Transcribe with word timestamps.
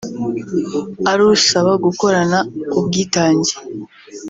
arusaba 1.11 1.71
gukorana 1.85 2.39
ubwitange 2.79 3.53